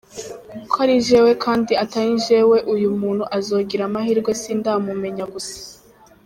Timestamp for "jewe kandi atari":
1.07-2.13